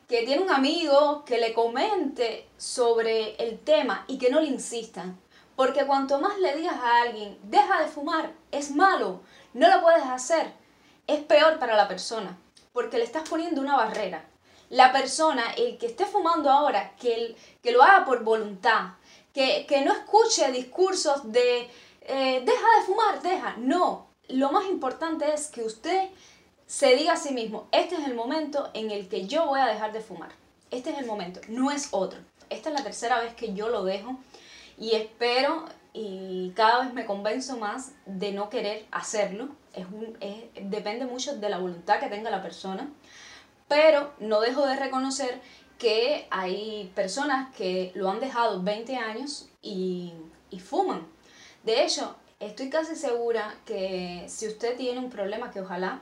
que 0.08 0.24
tiene 0.24 0.42
un 0.42 0.50
amigo 0.50 1.24
que 1.24 1.38
le 1.38 1.52
comente 1.52 2.48
sobre 2.56 3.34
el 3.36 3.58
tema 3.58 4.04
y 4.06 4.18
que 4.18 4.30
no 4.30 4.40
le 4.40 4.48
insistan. 4.48 5.18
Porque 5.56 5.86
cuanto 5.86 6.20
más 6.20 6.38
le 6.38 6.54
digas 6.54 6.76
a 6.76 7.02
alguien, 7.02 7.38
deja 7.42 7.80
de 7.80 7.88
fumar, 7.88 8.32
es 8.52 8.70
malo, 8.70 9.20
no 9.54 9.74
lo 9.74 9.82
puedes 9.82 10.04
hacer, 10.04 10.52
es 11.06 11.20
peor 11.20 11.58
para 11.58 11.76
la 11.76 11.88
persona, 11.88 12.36
porque 12.72 12.98
le 12.98 13.04
estás 13.04 13.28
poniendo 13.28 13.62
una 13.62 13.76
barrera. 13.76 14.26
La 14.68 14.92
persona, 14.92 15.52
el 15.56 15.78
que 15.78 15.86
esté 15.86 16.04
fumando 16.04 16.50
ahora, 16.50 16.94
que, 16.96 17.34
que 17.62 17.72
lo 17.72 17.82
haga 17.82 18.04
por 18.04 18.22
voluntad, 18.22 18.90
que, 19.36 19.82
no 19.84 19.92
escuche 19.92 20.50
discursos 20.50 21.30
de 21.30 21.68
eh, 22.00 22.42
deja 22.44 22.66
de 22.78 22.86
fumar, 22.86 23.20
deja. 23.20 23.56
No, 23.58 24.06
lo 24.28 24.50
más 24.50 24.66
importante 24.66 25.32
es 25.32 25.48
que 25.48 25.62
usted 25.62 26.08
se 26.66 26.96
diga 26.96 27.12
a 27.12 27.16
sí 27.16 27.34
mismo, 27.34 27.68
este 27.70 27.96
es 27.96 28.06
el 28.06 28.14
momento 28.14 28.70
en 28.72 28.90
el 28.90 29.08
que 29.08 29.26
yo 29.26 29.46
voy 29.46 29.60
a 29.60 29.66
dejar 29.66 29.92
de 29.92 30.00
fumar. 30.00 30.30
Este 30.70 30.90
es 30.90 30.98
el 30.98 31.06
momento, 31.06 31.40
no 31.48 31.70
es 31.70 31.88
otro. 31.90 32.18
Esta 32.48 32.70
es 32.70 32.74
la 32.74 32.82
tercera 32.82 33.20
vez 33.20 33.34
que 33.34 33.52
yo 33.52 33.68
lo 33.68 33.84
dejo 33.84 34.16
y 34.78 34.92
espero 34.92 35.66
y 35.92 36.52
cada 36.56 36.84
vez 36.84 36.94
me 36.94 37.04
convenzo 37.04 37.58
más 37.58 37.92
de 38.06 38.32
no 38.32 38.48
querer 38.48 38.86
hacerlo. 38.90 39.48
Es 39.74 39.86
un, 39.86 40.16
depende 40.70 41.04
mucho 41.04 41.36
de 41.36 41.48
la 41.50 41.58
voluntad 41.58 42.00
que 42.00 42.08
tenga 42.08 42.30
la 42.30 42.42
persona, 42.42 42.88
pero 43.68 44.12
no 44.18 44.40
dejo 44.40 44.66
de 44.66 44.76
reconocer 44.76 45.40
que 45.78 46.26
hay 46.30 46.90
personas 46.94 47.54
que 47.54 47.92
lo 47.94 48.10
han 48.10 48.20
dejado 48.20 48.62
20 48.62 48.96
años 48.96 49.48
y, 49.62 50.12
y 50.50 50.60
fuman. 50.60 51.06
De 51.64 51.84
hecho, 51.84 52.16
estoy 52.40 52.70
casi 52.70 52.94
segura 52.94 53.54
que 53.64 54.24
si 54.28 54.46
usted 54.46 54.76
tiene 54.76 55.00
un 55.00 55.10
problema 55.10 55.50
que 55.50 55.60
ojalá 55.60 56.00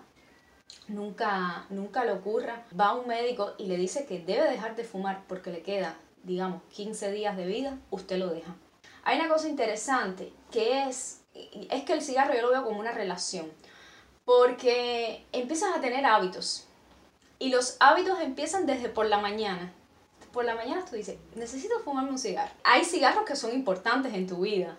nunca, 0.89 1.67
nunca 1.71 2.05
le 2.05 2.13
ocurra, 2.13 2.65
va 2.79 2.87
a 2.87 2.95
un 2.95 3.09
médico 3.09 3.55
y 3.59 3.67
le 3.67 3.77
dice 3.77 4.07
que 4.07 4.21
debe 4.21 4.51
dejar 4.51 4.77
de 4.77 4.85
fumar 4.85 5.23
porque 5.29 5.51
le 5.51 5.63
queda, 5.63 5.97
digamos, 6.23 6.63
15 6.75 7.11
días 7.13 7.37
de 7.37 7.47
vida, 7.47 7.79
usted 7.91 8.19
lo 8.19 8.29
deja. 8.29 8.55
Hay 9.05 9.19
una 9.19 9.29
cosa 9.29 9.49
interesante 9.49 10.33
que 10.51 10.85
es, 10.85 11.23
es 11.35 11.83
que 11.85 11.93
el 11.93 12.03
cigarro 12.03 12.35
yo 12.35 12.43
lo 12.43 12.51
veo 12.51 12.65
como 12.65 12.81
una 12.81 12.93
relación, 12.93 13.51
porque 14.25 15.25
empiezas 15.33 15.77
a 15.77 15.81
tener 15.81 16.07
hábitos 16.07 16.67
y 17.45 17.51
los 17.51 17.77
hábitos 17.79 18.21
empiezan 18.23 18.65
desde 18.65 18.89
por 18.89 19.05
la 19.05 19.19
mañana. 19.19 19.71
Por 20.33 20.47
la 20.47 20.55
mañana 20.55 20.83
tú 20.89 20.97
dices, 20.97 21.19
necesito 21.35 21.79
fumarme 21.81 22.13
un 22.13 22.19
cigarro. 22.19 22.51
Hay 22.65 22.87
cigarros 22.87 23.27
que 23.27 23.37
son 23.37 23.53
importantes 23.53 24.15
en 24.15 24.27
tu 24.27 24.41
vida. 24.41 24.79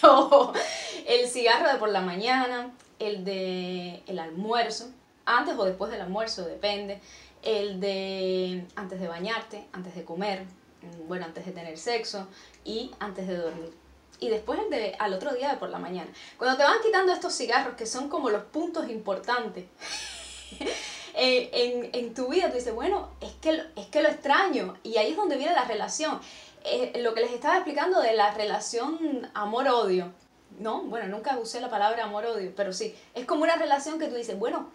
el 1.06 1.28
cigarro 1.28 1.70
de 1.70 1.74
por 1.78 1.90
la 1.90 2.00
mañana, 2.00 2.70
el 2.98 3.26
de 3.26 4.02
el 4.06 4.18
almuerzo, 4.20 4.88
antes 5.26 5.54
o 5.58 5.66
después 5.66 5.90
del 5.90 6.00
almuerzo, 6.00 6.46
depende. 6.46 6.98
El 7.42 7.78
de 7.78 8.66
antes 8.74 9.00
de 9.00 9.06
bañarte, 9.06 9.66
antes 9.72 9.94
de 9.94 10.02
comer, 10.02 10.44
mm, 10.80 11.08
bueno, 11.08 11.26
antes 11.26 11.44
de 11.44 11.52
tener 11.52 11.76
sexo 11.76 12.26
y 12.64 12.90
antes 13.00 13.28
de 13.28 13.36
dormir. 13.36 13.74
Y 14.18 14.30
después 14.30 14.58
el 14.60 14.70
de 14.70 14.96
al 14.98 15.12
otro 15.12 15.34
día 15.34 15.50
de 15.50 15.58
por 15.58 15.68
la 15.68 15.78
mañana. 15.78 16.10
Cuando 16.38 16.56
te 16.56 16.62
van 16.62 16.80
quitando 16.82 17.12
estos 17.12 17.34
cigarros 17.34 17.74
que 17.74 17.84
son 17.84 18.08
como 18.08 18.30
los 18.30 18.44
puntos 18.44 18.88
importantes 18.88 19.66
en, 21.14 21.90
en, 21.92 22.14
tu 22.14 22.28
vida, 22.28 22.48
tú 22.48 22.56
dices, 22.56 22.74
bueno, 22.74 23.10
es 23.20 23.32
que, 23.40 23.62
es 23.76 23.86
que 23.86 24.02
lo 24.02 24.08
extraño. 24.08 24.76
Y 24.82 24.96
ahí 24.96 25.10
es 25.10 25.16
donde 25.16 25.36
viene 25.36 25.54
la 25.54 25.64
relación. 25.64 26.20
Eh, 26.64 27.00
lo 27.00 27.14
que 27.14 27.20
les 27.20 27.32
estaba 27.32 27.56
explicando 27.56 28.00
de 28.00 28.14
la 28.14 28.32
relación 28.34 29.30
amor-odio. 29.34 30.12
No, 30.58 30.82
bueno, 30.82 31.06
nunca 31.08 31.38
usé 31.38 31.60
la 31.60 31.70
palabra 31.70 32.04
amor-odio, 32.04 32.52
pero 32.56 32.72
sí, 32.72 32.94
es 33.14 33.24
como 33.26 33.42
una 33.44 33.56
relación 33.56 33.98
que 33.98 34.08
tú 34.08 34.16
dices, 34.16 34.38
bueno, 34.38 34.70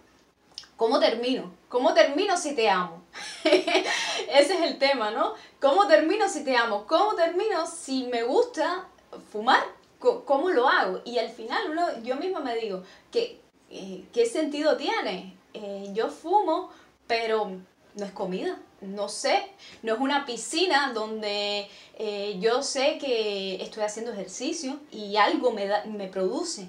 ¿Cómo 0.76 0.98
termino? 0.98 1.52
¿Cómo 1.68 1.94
termino 1.94 2.36
si 2.36 2.54
te 2.54 2.68
amo? 2.68 3.02
Ese 3.44 4.54
es 4.54 4.60
el 4.62 4.78
tema, 4.78 5.12
¿no? 5.12 5.34
¿Cómo 5.60 5.86
termino 5.86 6.28
si 6.28 6.42
te 6.42 6.56
amo? 6.56 6.84
¿Cómo 6.86 7.14
termino 7.14 7.64
si 7.66 8.04
me 8.08 8.24
gusta 8.24 8.88
fumar? 9.30 9.62
¿Cómo 10.00 10.50
lo 10.50 10.68
hago? 10.68 11.00
Y 11.04 11.18
al 11.18 11.30
final 11.30 11.70
uno, 11.70 12.02
yo 12.02 12.16
misma 12.16 12.40
me 12.40 12.56
digo, 12.56 12.82
¿qué, 13.12 13.40
eh, 13.70 14.04
¿qué 14.12 14.26
sentido 14.26 14.76
tiene? 14.76 15.33
Eh, 15.54 15.90
yo 15.94 16.10
fumo, 16.10 16.70
pero 17.06 17.52
no 17.94 18.04
es 18.04 18.10
comida, 18.10 18.58
no 18.80 19.08
sé, 19.08 19.46
no 19.82 19.94
es 19.94 20.00
una 20.00 20.26
piscina 20.26 20.92
donde 20.92 21.68
eh, 21.96 22.36
yo 22.40 22.62
sé 22.62 22.98
que 22.98 23.62
estoy 23.62 23.84
haciendo 23.84 24.12
ejercicio 24.12 24.80
y 24.90 25.16
algo 25.16 25.52
me, 25.52 25.66
da, 25.66 25.84
me 25.84 26.08
produce. 26.08 26.68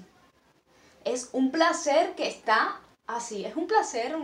Es 1.04 1.30
un 1.32 1.50
placer 1.50 2.14
que 2.14 2.28
está 2.28 2.80
así, 3.06 3.44
es 3.44 3.56
un 3.56 3.66
placer, 3.66 4.16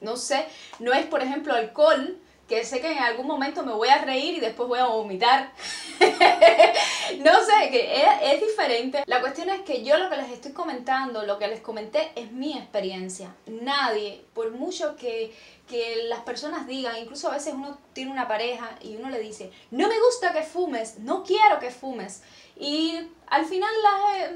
no 0.00 0.16
sé, 0.16 0.46
no 0.78 0.92
es 0.92 1.06
por 1.06 1.22
ejemplo 1.22 1.54
alcohol, 1.54 2.18
que 2.50 2.64
sé 2.64 2.80
que 2.80 2.90
en 2.90 2.98
algún 2.98 3.28
momento 3.28 3.62
me 3.62 3.72
voy 3.72 3.88
a 3.90 3.98
reír 3.98 4.34
y 4.34 4.40
después 4.40 4.68
voy 4.68 4.80
a 4.80 4.86
vomitar. 4.86 5.52
no 6.00 7.44
sé, 7.44 7.70
que 7.70 8.02
es, 8.24 8.40
diferente. 8.40 9.04
La 9.06 9.20
cuestión 9.20 9.48
es 9.50 9.60
que 9.60 9.84
yo 9.84 9.96
lo 9.98 10.10
que 10.10 10.16
les 10.16 10.30
estoy 10.32 10.50
comentando, 10.50 11.24
lo 11.24 11.38
que 11.38 11.46
les 11.46 11.60
comenté 11.60 12.10
es 12.16 12.32
mi 12.32 12.58
experiencia. 12.58 13.36
Nadie, 13.46 14.24
por 14.34 14.50
mucho 14.50 14.96
que, 14.96 15.32
que 15.68 16.02
las 16.08 16.22
personas 16.22 16.66
digan, 16.66 16.96
incluso 16.96 17.28
a 17.28 17.34
veces 17.34 17.54
uno 17.54 17.78
tiene 17.92 18.10
una 18.10 18.26
pareja 18.26 18.76
y 18.80 18.96
uno 18.96 19.10
le 19.10 19.20
dice, 19.20 19.52
no 19.70 19.86
me 19.86 20.00
gusta 20.00 20.32
que 20.32 20.42
fumes, 20.42 20.98
no 20.98 21.22
quiero 21.22 21.60
que 21.60 21.70
fumes. 21.70 22.24
Y 22.56 22.98
al 23.28 23.46
final 23.46 23.70
la, 23.80 24.26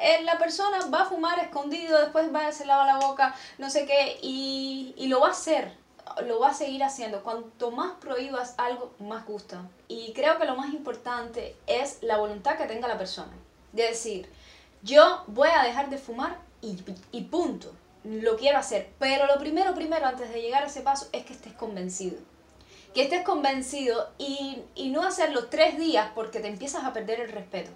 eh, 0.00 0.22
la 0.22 0.38
persona 0.38 0.78
va 0.86 1.02
a 1.02 1.04
fumar 1.10 1.38
escondido, 1.40 2.00
después 2.00 2.34
va 2.34 2.46
a 2.46 2.52
se 2.52 2.64
lava 2.64 2.86
la 2.86 2.96
boca, 2.96 3.34
no 3.58 3.68
sé 3.68 3.84
qué, 3.84 4.18
y, 4.22 4.94
y 4.96 5.08
lo 5.08 5.20
va 5.20 5.28
a 5.28 5.32
hacer 5.32 5.86
lo 6.26 6.40
va 6.40 6.50
a 6.50 6.54
seguir 6.54 6.82
haciendo. 6.84 7.22
Cuanto 7.22 7.70
más 7.70 7.92
prohíbas 8.00 8.54
algo, 8.58 8.92
más 8.98 9.26
gusta. 9.26 9.68
Y 9.88 10.12
creo 10.12 10.38
que 10.38 10.44
lo 10.44 10.56
más 10.56 10.72
importante 10.72 11.56
es 11.66 11.98
la 12.02 12.18
voluntad 12.18 12.56
que 12.56 12.66
tenga 12.66 12.88
la 12.88 12.98
persona. 12.98 13.32
De 13.72 13.84
decir, 13.84 14.28
yo 14.82 15.22
voy 15.26 15.48
a 15.48 15.62
dejar 15.62 15.90
de 15.90 15.98
fumar 15.98 16.38
y, 16.60 16.76
y 17.12 17.22
punto. 17.24 17.72
Lo 18.04 18.36
quiero 18.36 18.58
hacer. 18.58 18.90
Pero 18.98 19.26
lo 19.26 19.38
primero, 19.38 19.74
primero, 19.74 20.06
antes 20.06 20.32
de 20.32 20.40
llegar 20.40 20.62
a 20.62 20.66
ese 20.66 20.80
paso, 20.80 21.08
es 21.12 21.24
que 21.24 21.32
estés 21.32 21.52
convencido. 21.52 22.18
Que 22.94 23.02
estés 23.02 23.22
convencido 23.22 24.10
y, 24.18 24.62
y 24.74 24.90
no 24.90 25.02
hacerlo 25.02 25.48
tres 25.48 25.78
días 25.78 26.10
porque 26.14 26.40
te 26.40 26.48
empiezas 26.48 26.84
a 26.84 26.92
perder 26.92 27.20
el 27.20 27.30
respeto. 27.30 27.70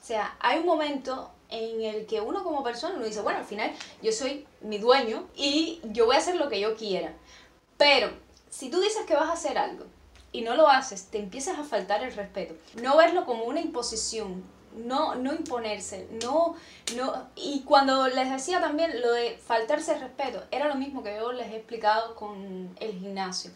O 0.00 0.04
sea, 0.04 0.36
hay 0.40 0.58
un 0.58 0.66
momento 0.66 1.30
en 1.48 1.82
el 1.82 2.06
que 2.06 2.20
uno 2.20 2.42
como 2.42 2.64
persona 2.64 2.96
uno 2.96 3.04
dice, 3.04 3.20
bueno, 3.20 3.38
al 3.38 3.44
final 3.44 3.70
yo 4.02 4.10
soy 4.10 4.46
mi 4.62 4.78
dueño 4.78 5.28
y 5.36 5.80
yo 5.84 6.06
voy 6.06 6.16
a 6.16 6.18
hacer 6.18 6.36
lo 6.36 6.48
que 6.48 6.58
yo 6.58 6.74
quiera. 6.74 7.12
Pero 7.82 8.12
si 8.48 8.70
tú 8.70 8.80
dices 8.80 9.04
que 9.06 9.14
vas 9.16 9.28
a 9.28 9.32
hacer 9.32 9.58
algo 9.58 9.86
y 10.30 10.42
no 10.42 10.54
lo 10.54 10.68
haces, 10.68 11.06
te 11.06 11.18
empiezas 11.18 11.58
a 11.58 11.64
faltar 11.64 12.04
el 12.04 12.14
respeto. 12.14 12.54
No 12.80 12.96
verlo 12.96 13.26
como 13.26 13.42
una 13.42 13.60
imposición, 13.60 14.44
no, 14.76 15.16
no 15.16 15.34
imponerse, 15.34 16.06
no, 16.22 16.54
no. 16.96 17.28
Y 17.34 17.62
cuando 17.62 18.06
les 18.06 18.30
decía 18.30 18.60
también 18.60 19.00
lo 19.00 19.10
de 19.12 19.36
faltarse 19.36 19.94
el 19.94 20.00
respeto, 20.00 20.44
era 20.52 20.68
lo 20.68 20.76
mismo 20.76 21.02
que 21.02 21.16
yo 21.16 21.32
les 21.32 21.48
he 21.48 21.56
explicado 21.56 22.14
con 22.14 22.72
el 22.78 22.92
gimnasio. 22.92 23.50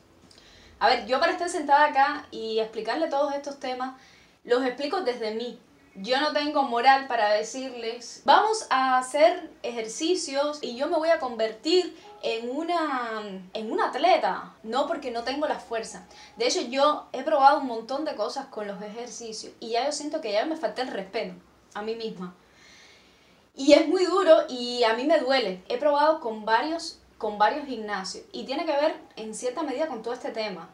A 0.80 0.88
ver, 0.88 1.06
yo 1.06 1.20
para 1.20 1.30
estar 1.30 1.48
sentada 1.48 1.86
acá 1.86 2.26
y 2.32 2.58
explicarle 2.58 3.06
todos 3.06 3.32
estos 3.32 3.60
temas, 3.60 3.94
los 4.42 4.64
explico 4.64 5.02
desde 5.02 5.36
mí, 5.36 5.60
yo 6.02 6.20
no 6.20 6.32
tengo 6.32 6.62
moral 6.62 7.06
para 7.06 7.30
decirles, 7.30 8.22
vamos 8.24 8.66
a 8.70 8.98
hacer 8.98 9.50
ejercicios 9.62 10.58
y 10.60 10.76
yo 10.76 10.88
me 10.88 10.96
voy 10.96 11.08
a 11.08 11.18
convertir 11.18 11.96
en 12.22 12.50
una, 12.50 13.22
en 13.54 13.72
una 13.72 13.88
atleta, 13.88 14.54
no 14.62 14.86
porque 14.86 15.10
no 15.10 15.24
tengo 15.24 15.46
la 15.46 15.58
fuerza. 15.58 16.06
De 16.36 16.46
hecho, 16.46 16.60
yo 16.62 17.06
he 17.12 17.22
probado 17.22 17.60
un 17.60 17.66
montón 17.66 18.04
de 18.04 18.14
cosas 18.14 18.46
con 18.46 18.66
los 18.66 18.80
ejercicios 18.82 19.52
y 19.60 19.70
ya 19.70 19.86
yo 19.86 19.92
siento 19.92 20.20
que 20.20 20.32
ya 20.32 20.44
me 20.44 20.56
falta 20.56 20.82
el 20.82 20.88
respeto 20.88 21.34
a 21.74 21.82
mí 21.82 21.94
misma. 21.94 22.34
Y 23.54 23.72
es 23.72 23.88
muy 23.88 24.04
duro 24.04 24.44
y 24.48 24.84
a 24.84 24.94
mí 24.94 25.04
me 25.04 25.18
duele. 25.18 25.62
He 25.68 25.78
probado 25.78 26.20
con 26.20 26.44
varios, 26.44 27.00
con 27.16 27.38
varios 27.38 27.66
gimnasios 27.66 28.24
y 28.32 28.44
tiene 28.44 28.66
que 28.66 28.72
ver 28.72 28.96
en 29.16 29.34
cierta 29.34 29.62
medida 29.62 29.86
con 29.86 30.02
todo 30.02 30.12
este 30.12 30.30
tema 30.30 30.68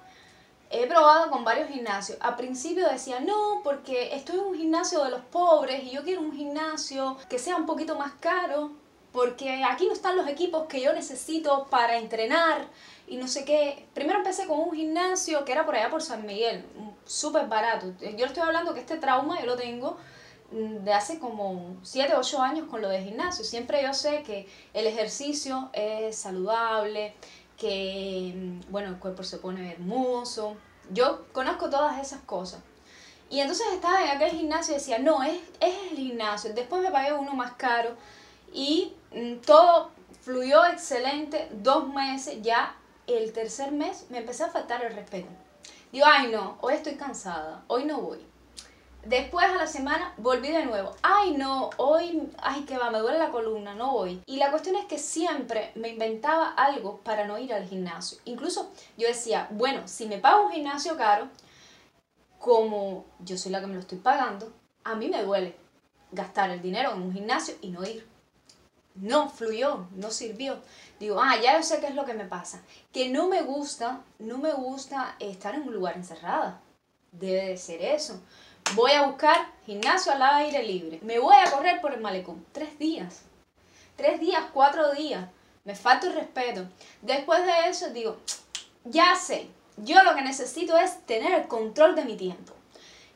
he 0.73 0.87
probado 0.87 1.31
con 1.31 1.45
varios 1.45 1.69
gimnasios. 1.69 2.19
A 2.21 2.37
principio 2.37 2.89
decía, 2.89 3.21
no, 3.21 3.61
porque 3.63 4.15
estoy 4.15 4.39
en 4.39 4.47
un 4.47 4.55
gimnasio 4.55 5.05
de 5.05 5.11
los 5.11 5.21
pobres 5.21 5.85
y 5.85 5.91
yo 5.91 6.03
quiero 6.03 6.23
un 6.23 6.35
gimnasio 6.35 7.19
que 7.29 7.39
sea 7.39 7.57
un 7.57 7.67
poquito 7.67 7.97
más 7.97 8.13
caro, 8.15 8.73
porque 9.13 9.63
aquí 9.65 9.87
no 9.87 9.93
están 9.93 10.17
los 10.17 10.27
equipos 10.27 10.67
que 10.67 10.81
yo 10.81 10.95
necesito 10.95 11.67
para 11.69 11.99
entrenar 11.99 12.67
y 13.07 13.17
no 13.17 13.29
sé 13.29 13.45
qué. 13.45 13.87
Primero 13.93 14.19
empecé 14.21 14.47
con 14.47 14.59
un 14.59 14.73
gimnasio 14.73 15.45
que 15.45 15.53
era 15.53 15.67
por 15.67 15.77
allá 15.77 15.91
por 15.91 16.03
San 16.03 16.25
Miguel, 16.25 16.65
súper 17.05 17.47
barato. 17.47 17.93
Yo 18.17 18.25
estoy 18.25 18.43
hablando 18.43 18.73
que 18.73 18.81
este 18.81 18.97
trauma 18.97 19.39
yo 19.41 19.47
lo 19.47 19.57
tengo 19.57 19.99
mm, 20.53 20.85
de 20.85 20.95
hace 20.95 21.19
como 21.19 21.77
7, 21.83 22.15
8 22.17 22.41
años 22.41 22.69
con 22.71 22.81
lo 22.81 22.89
de 22.89 23.03
gimnasio. 23.03 23.45
Siempre 23.45 23.83
yo 23.83 23.93
sé 23.93 24.23
que 24.23 24.49
el 24.73 24.87
ejercicio 24.87 25.69
es 25.75 26.17
saludable, 26.17 27.15
que, 27.63 28.35
mm, 28.35 28.73
bueno, 28.73 28.89
el 28.89 28.97
cuerpo 28.97 29.23
se 29.23 29.39
pone 29.39 29.73
hermoso. 29.73 30.57
Yo 30.91 31.27
conozco 31.33 31.71
todas 31.71 32.01
esas 32.01 32.21
cosas. 32.23 32.61
Y 33.31 33.41
entonces 33.41 33.67
estaba 33.73 34.03
en 34.03 34.11
aquel 34.11 34.33
gimnasio 34.33 34.75
y 34.75 34.79
decía, 34.79 34.99
no, 34.99 35.23
es, 35.23 35.39
es 35.61 35.75
el 35.93 35.97
gimnasio. 35.97 36.53
Después 36.53 36.83
me 36.83 36.91
pagué 36.91 37.13
uno 37.13 37.35
más 37.35 37.53
caro 37.53 37.97
y 38.53 38.93
mm, 39.15 39.37
todo 39.47 39.93
fluyó 40.23 40.67
excelente. 40.67 41.49
Dos 41.53 41.89
meses, 41.89 42.43
ya 42.43 42.75
el 43.07 43.33
tercer 43.33 43.71
mes 43.71 44.07
me 44.11 44.19
empecé 44.19 44.43
a 44.43 44.51
faltar 44.51 44.85
el 44.85 44.95
respeto. 44.95 45.29
Digo, 45.93 46.07
ay 46.09 46.33
no, 46.33 46.59
hoy 46.63 46.75
estoy 46.75 46.97
cansada, 46.97 47.63
hoy 47.69 47.85
no 47.85 48.01
voy. 48.01 48.19
Después 49.05 49.47
a 49.47 49.57
la 49.57 49.67
semana 49.67 50.15
volví 50.17 50.53
de 50.53 50.65
nuevo. 50.65 50.95
Ay, 51.03 51.33
no, 51.37 51.71
hoy, 51.77 52.31
ay, 52.39 52.63
que 52.63 52.79
va, 52.79 52.91
me 52.91 53.01
duele 53.01 53.19
la 53.19 53.31
columna, 53.31 53.75
no 53.75 53.93
voy. 53.93 54.23
Y 54.27 54.37
la 54.37 54.53
cuestión 54.53 54.77
es 54.77 54.85
que 54.85 54.99
siempre 54.99 55.73
me 55.75 55.89
inventaba 55.89 56.51
algo 56.51 56.99
para 56.99 57.27
no 57.27 57.37
ir 57.37 57.53
al 57.53 57.67
gimnasio. 57.67 58.19
Incluso 58.27 58.71
yo 58.97 59.09
decía, 59.09 59.49
bueno, 59.51 59.89
si 59.89 60.07
me 60.07 60.19
pago 60.19 60.47
un 60.47 60.53
gimnasio 60.53 60.97
caro, 60.97 61.29
como 62.39 63.05
yo 63.19 63.37
soy 63.37 63.51
la 63.51 63.61
que 63.61 63.67
me 63.67 63.75
lo 63.75 63.81
estoy 63.81 63.99
pagando, 63.99 64.53
a 64.85 64.95
mí 64.95 65.09
me 65.09 65.23
duele 65.23 65.57
gastar 66.13 66.51
el 66.51 66.63
dinero 66.63 66.93
en 66.93 67.03
un 67.03 67.13
gimnasio 67.13 67.57
y 67.61 67.71
no 67.71 67.85
ir. 67.85 68.07
no 68.95 69.29
fluyó, 69.31 69.87
no 69.97 70.11
sirvió. 70.11 70.59
Digo, 71.01 71.21
ah, 71.21 71.37
ya 71.43 71.57
yo 71.57 71.63
sé 71.63 71.81
qué 71.81 71.87
es 71.87 71.95
lo 71.95 72.05
que 72.05 72.15
me 72.15 72.25
pasa. 72.27 72.63
Que 72.93 73.09
no 73.09 73.29
me 73.29 73.43
gusta, 73.43 74.03
no 74.19 74.39
me 74.39 74.53
gusta 74.53 75.17
estar 75.19 75.55
en 75.55 75.63
un 75.63 75.75
lugar 75.75 75.97
encerrada. 75.97 76.61
Debe 77.11 77.49
de 77.49 77.57
ser 77.57 77.83
eso. 77.83 78.21
Voy 78.75 78.93
a 78.93 79.03
buscar 79.03 79.37
gimnasio 79.67 80.13
al 80.13 80.23
aire 80.23 80.63
libre. 80.63 80.99
Me 81.03 81.19
voy 81.19 81.37
a 81.37 81.51
correr 81.51 81.81
por 81.81 81.93
el 81.93 82.01
malecón. 82.01 82.45
Tres 82.53 82.79
días. 82.79 83.23
Tres 83.97 84.19
días, 84.19 84.45
cuatro 84.55 84.93
días. 84.93 85.29
Me 85.65 85.75
falta 85.75 86.07
el 86.07 86.15
respeto. 86.15 86.67
Después 87.03 87.45
de 87.45 87.69
eso 87.69 87.91
digo, 87.91 88.17
ya 88.85 89.15
sé, 89.15 89.49
yo 89.77 90.03
lo 90.03 90.15
que 90.15 90.23
necesito 90.23 90.77
es 90.79 91.05
tener 91.07 91.33
el 91.33 91.49
control 91.49 91.95
de 91.95 92.05
mi 92.05 92.17
tiempo. 92.17 92.55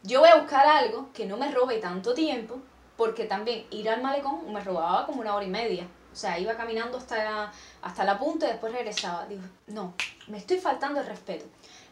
Yo 0.02 0.20
voy 0.20 0.28
a 0.28 0.36
buscar 0.36 0.66
algo 0.66 1.10
que 1.12 1.26
no 1.26 1.36
me 1.38 1.50
robe 1.50 1.78
tanto 1.78 2.14
tiempo, 2.14 2.58
porque 2.96 3.24
también 3.24 3.66
ir 3.70 3.88
al 3.88 4.02
malecón 4.02 4.52
me 4.52 4.62
robaba 4.62 5.06
como 5.06 5.22
una 5.22 5.34
hora 5.34 5.46
y 5.46 5.50
media. 5.50 5.88
O 6.12 6.16
sea, 6.16 6.38
iba 6.38 6.56
caminando 6.56 6.98
hasta 6.98 7.24
la, 7.24 7.52
hasta 7.82 8.04
la 8.04 8.18
punta 8.18 8.46
y 8.46 8.50
después 8.50 8.72
regresaba. 8.72 9.26
Digo, 9.26 9.42
no, 9.66 9.94
me 10.28 10.38
estoy 10.38 10.58
faltando 10.58 11.00
el 11.00 11.06
respeto. 11.06 11.46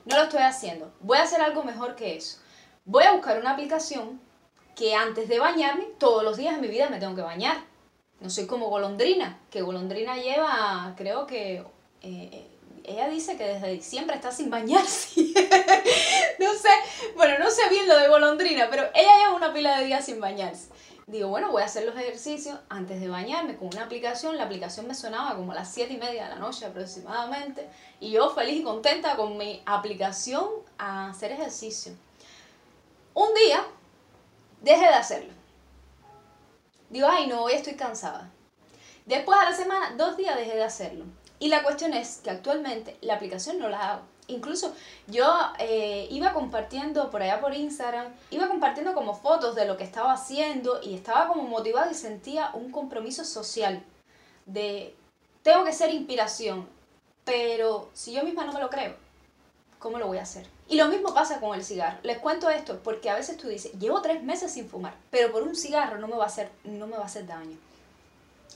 No 0.04 0.16
lo 0.16 0.24
estoy 0.24 0.42
haciendo. 0.42 0.92
Voy 1.00 1.18
a 1.18 1.22
hacer 1.22 1.40
algo 1.40 1.62
mejor 1.64 1.96
que 1.96 2.16
eso. 2.16 2.38
Voy 2.86 3.04
a 3.04 3.12
buscar 3.12 3.38
una 3.40 3.52
aplicación 3.52 4.20
que 4.76 4.94
antes 4.94 5.26
de 5.26 5.38
bañarme, 5.38 5.84
todos 5.98 6.22
los 6.22 6.36
días 6.36 6.56
de 6.56 6.60
mi 6.60 6.68
vida 6.68 6.90
me 6.90 6.98
tengo 6.98 7.14
que 7.14 7.22
bañar. 7.22 7.56
No 8.20 8.28
soy 8.28 8.46
como 8.46 8.68
golondrina, 8.68 9.40
que 9.50 9.62
golondrina 9.62 10.16
lleva, 10.16 10.92
creo 10.94 11.26
que 11.26 11.64
eh, 12.02 12.46
ella 12.84 13.08
dice 13.08 13.38
que 13.38 13.44
desde 13.44 13.72
diciembre 13.72 14.16
está 14.16 14.30
sin 14.30 14.50
bañarse. 14.50 15.18
no 16.38 16.52
sé, 16.52 16.68
bueno, 17.16 17.38
no 17.38 17.50
sé 17.50 17.62
bien 17.70 17.88
lo 17.88 17.96
de 17.96 18.08
golondrina, 18.08 18.68
pero 18.68 18.82
ella 18.94 19.16
lleva 19.18 19.34
una 19.34 19.54
pila 19.54 19.78
de 19.78 19.86
días 19.86 20.04
sin 20.04 20.20
bañarse. 20.20 20.68
Digo, 21.06 21.28
bueno, 21.28 21.50
voy 21.52 21.62
a 21.62 21.66
hacer 21.66 21.86
los 21.86 21.96
ejercicios 21.96 22.58
antes 22.68 23.00
de 23.00 23.08
bañarme 23.08 23.56
con 23.56 23.68
una 23.68 23.84
aplicación. 23.84 24.36
La 24.36 24.44
aplicación 24.44 24.86
me 24.86 24.94
sonaba 24.94 25.36
como 25.36 25.52
a 25.52 25.54
las 25.54 25.72
7 25.72 25.94
y 25.94 25.96
media 25.96 26.24
de 26.24 26.30
la 26.30 26.38
noche 26.38 26.66
aproximadamente. 26.66 27.66
Y 28.00 28.10
yo 28.10 28.28
feliz 28.28 28.60
y 28.60 28.62
contenta 28.62 29.16
con 29.16 29.38
mi 29.38 29.62
aplicación 29.64 30.44
a 30.76 31.08
hacer 31.08 31.32
ejercicio. 31.32 31.94
Un 33.14 33.32
día 33.32 33.64
dejé 34.60 34.86
de 34.86 34.94
hacerlo. 34.94 35.32
Digo, 36.90 37.06
ay, 37.08 37.28
no, 37.28 37.44
hoy 37.44 37.52
estoy 37.52 37.74
cansada. 37.74 38.28
Después 39.06 39.38
a 39.38 39.50
la 39.50 39.56
semana, 39.56 39.94
dos 39.96 40.16
días 40.16 40.36
dejé 40.36 40.56
de 40.56 40.64
hacerlo. 40.64 41.04
Y 41.38 41.46
la 41.46 41.62
cuestión 41.62 41.94
es 41.94 42.18
que 42.18 42.30
actualmente 42.30 42.96
la 43.02 43.14
aplicación 43.14 43.60
no 43.60 43.68
la 43.68 43.92
hago. 43.92 44.02
Incluso 44.26 44.74
yo 45.06 45.32
eh, 45.60 46.08
iba 46.10 46.32
compartiendo 46.32 47.10
por 47.12 47.22
allá 47.22 47.40
por 47.40 47.54
Instagram, 47.54 48.12
iba 48.30 48.48
compartiendo 48.48 48.94
como 48.94 49.14
fotos 49.14 49.54
de 49.54 49.66
lo 49.66 49.76
que 49.76 49.84
estaba 49.84 50.12
haciendo 50.12 50.80
y 50.82 50.94
estaba 50.94 51.28
como 51.28 51.44
motivada 51.44 51.92
y 51.92 51.94
sentía 51.94 52.50
un 52.54 52.72
compromiso 52.72 53.24
social 53.24 53.84
de 54.46 54.96
tengo 55.42 55.64
que 55.64 55.72
ser 55.72 55.92
inspiración, 55.92 56.68
pero 57.24 57.90
si 57.92 58.12
yo 58.12 58.24
misma 58.24 58.44
no 58.44 58.54
me 58.54 58.60
lo 58.60 58.70
creo, 58.70 58.96
¿cómo 59.78 59.98
lo 59.98 60.06
voy 60.06 60.18
a 60.18 60.22
hacer? 60.22 60.53
Y 60.68 60.76
lo 60.76 60.88
mismo 60.88 61.12
pasa 61.12 61.40
con 61.40 61.54
el 61.54 61.64
cigarro. 61.64 61.98
Les 62.02 62.18
cuento 62.18 62.48
esto 62.48 62.80
porque 62.82 63.10
a 63.10 63.14
veces 63.14 63.36
tú 63.36 63.48
dices, 63.48 63.72
llevo 63.78 64.00
tres 64.00 64.22
meses 64.22 64.50
sin 64.52 64.68
fumar, 64.68 64.94
pero 65.10 65.30
por 65.30 65.42
un 65.42 65.54
cigarro 65.54 65.98
no 65.98 66.08
me 66.08 66.16
va 66.16 66.24
a 66.24 66.28
hacer, 66.28 66.50
no 66.64 66.86
me 66.86 66.96
va 66.96 67.02
a 67.02 67.06
hacer 67.06 67.26
daño. 67.26 67.56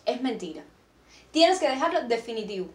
Es 0.06 0.22
mentira. 0.22 0.64
Tienes 1.30 1.58
que 1.58 1.68
dejarlo 1.68 2.02
definitivo. 2.08 2.68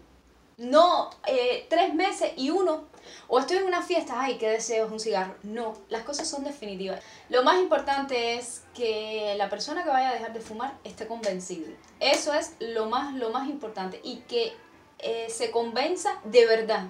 No 0.57 1.09
eh, 1.25 1.65
tres 1.67 1.95
meses 1.95 2.31
y 2.37 2.51
uno, 2.51 2.83
o 3.27 3.39
estoy 3.39 3.57
en 3.57 3.63
una 3.63 3.81
fiesta, 3.81 4.21
ay, 4.21 4.37
qué 4.37 4.49
deseo, 4.49 4.85
es 4.85 4.91
un 4.91 4.99
cigarro. 4.99 5.35
No, 5.41 5.73
las 5.89 6.03
cosas 6.03 6.27
son 6.27 6.43
definitivas. 6.43 7.01
Lo 7.29 7.41
más 7.41 7.59
importante 7.59 8.35
es 8.35 8.61
que 8.75 9.33
la 9.35 9.49
persona 9.49 9.83
que 9.83 9.89
vaya 9.89 10.09
a 10.09 10.13
dejar 10.13 10.31
de 10.31 10.41
fumar 10.41 10.77
esté 10.83 11.07
convencida. 11.07 11.69
Eso 11.99 12.35
es 12.35 12.53
lo 12.59 12.85
más, 12.85 13.15
lo 13.15 13.31
más 13.31 13.49
importante. 13.49 13.99
Y 14.03 14.17
que 14.27 14.53
eh, 14.99 15.27
se 15.29 15.49
convenza 15.49 16.19
de 16.23 16.45
verdad. 16.45 16.85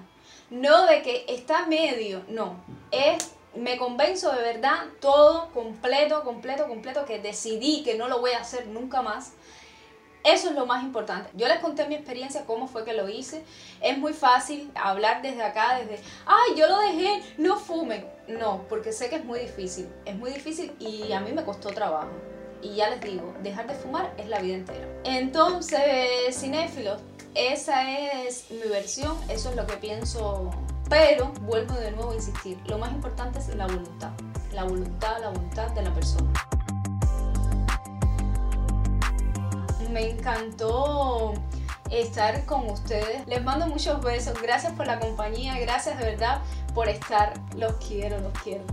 No 0.50 0.86
de 0.86 1.02
que 1.02 1.24
está 1.28 1.66
medio, 1.66 2.22
no. 2.28 2.62
Es 2.90 3.32
me 3.54 3.76
convenzo 3.76 4.32
de 4.32 4.42
verdad 4.42 4.86
todo 5.00 5.50
completo, 5.52 6.24
completo, 6.24 6.66
completo, 6.66 7.04
que 7.04 7.20
decidí 7.20 7.84
que 7.84 7.94
no 7.94 8.08
lo 8.08 8.18
voy 8.18 8.32
a 8.32 8.40
hacer 8.40 8.66
nunca 8.66 9.00
más 9.00 9.32
eso 10.24 10.48
es 10.48 10.54
lo 10.54 10.64
más 10.64 10.82
importante. 10.82 11.30
Yo 11.34 11.46
les 11.48 11.58
conté 11.58 11.86
mi 11.86 11.94
experiencia, 11.94 12.46
cómo 12.46 12.66
fue 12.66 12.82
que 12.84 12.94
lo 12.94 13.10
hice. 13.10 13.44
Es 13.82 13.98
muy 13.98 14.14
fácil 14.14 14.70
hablar 14.74 15.20
desde 15.20 15.42
acá, 15.42 15.78
desde, 15.78 16.02
ay, 16.24 16.56
yo 16.56 16.66
lo 16.66 16.78
dejé, 16.78 17.22
no 17.36 17.58
fumen. 17.58 18.06
No, 18.26 18.64
porque 18.70 18.90
sé 18.92 19.10
que 19.10 19.16
es 19.16 19.24
muy 19.24 19.38
difícil. 19.38 19.86
Es 20.06 20.16
muy 20.16 20.32
difícil 20.32 20.72
y 20.78 21.12
a 21.12 21.20
mí 21.20 21.32
me 21.32 21.44
costó 21.44 21.68
trabajo. 21.68 22.08
Y 22.62 22.76
ya 22.76 22.88
les 22.88 23.02
digo, 23.02 23.34
dejar 23.42 23.66
de 23.66 23.74
fumar 23.74 24.14
es 24.16 24.26
la 24.28 24.38
vida 24.38 24.54
entera. 24.54 24.88
Entonces, 25.04 26.34
cinéfilos, 26.34 27.02
esa 27.34 27.90
es 28.22 28.50
mi 28.50 28.68
versión, 28.68 29.16
eso 29.28 29.50
es 29.50 29.56
lo 29.56 29.66
que 29.66 29.76
pienso. 29.76 30.50
Pero 30.88 31.32
vuelvo 31.42 31.74
de 31.74 31.90
nuevo 31.92 32.12
a 32.12 32.14
insistir, 32.14 32.58
lo 32.66 32.78
más 32.78 32.92
importante 32.92 33.38
es 33.38 33.54
la 33.54 33.66
voluntad. 33.66 34.10
La 34.52 34.64
voluntad, 34.64 35.20
la 35.20 35.30
voluntad 35.30 35.70
de 35.70 35.82
la 35.82 35.92
persona. 35.92 36.32
me 39.94 40.10
encantó 40.10 41.34
estar 41.90 42.44
con 42.44 42.68
ustedes. 42.68 43.26
Les 43.26 43.42
mando 43.42 43.68
muchos 43.68 44.02
besos. 44.02 44.40
Gracias 44.42 44.72
por 44.72 44.86
la 44.86 44.98
compañía. 44.98 45.58
Gracias 45.60 45.96
de 45.98 46.04
verdad 46.04 46.42
por 46.74 46.88
estar. 46.88 47.34
Los 47.56 47.74
quiero, 47.74 48.18
los 48.18 48.32
quiero. 48.42 48.64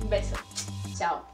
Un 0.00 0.10
beso. 0.10 0.36
Chao. 0.96 1.29